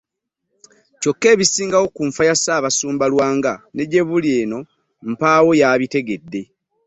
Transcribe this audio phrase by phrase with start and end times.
[1.01, 4.59] Kyokka ebisingawo ku nfa ya Ssaabasumba Lwanga ne gyebuli eno
[5.11, 6.41] mpaawo yaabitegedde.